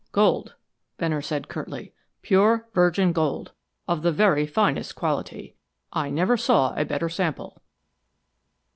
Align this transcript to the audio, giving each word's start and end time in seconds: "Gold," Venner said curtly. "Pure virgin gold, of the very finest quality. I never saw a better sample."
"Gold," 0.13 0.55
Venner 0.97 1.21
said 1.21 1.47
curtly. 1.47 1.93
"Pure 2.23 2.67
virgin 2.73 3.13
gold, 3.13 3.51
of 3.87 4.01
the 4.01 4.11
very 4.11 4.47
finest 4.47 4.95
quality. 4.95 5.55
I 5.93 6.09
never 6.09 6.37
saw 6.37 6.73
a 6.75 6.83
better 6.85 7.07
sample." 7.07 7.61